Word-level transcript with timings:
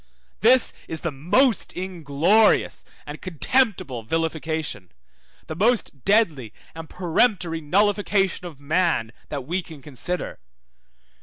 This 0.39 0.73
is 0.87 1.01
the 1.01 1.11
most 1.11 1.73
inglorious 1.73 2.83
and 3.05 3.21
contemptible 3.21 4.01
vilification, 4.01 4.91
the 5.45 5.53
most 5.55 6.03
deadly 6.05 6.53
and 6.73 6.89
peremptory 6.89 7.61
nullification 7.61 8.47
of 8.47 8.59
man, 8.59 9.11
that 9.29 9.45
we 9.45 9.61
can 9.61 9.79
consider. 9.79 10.39